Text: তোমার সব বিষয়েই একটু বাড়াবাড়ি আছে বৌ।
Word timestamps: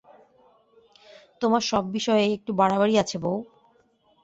তোমার 1.41 1.61
সব 1.61 1.83
বিষয়েই 1.95 2.35
একটু 2.37 2.51
বাড়াবাড়ি 2.53 2.95
আছে 2.97 3.17
বৌ। 3.23 3.35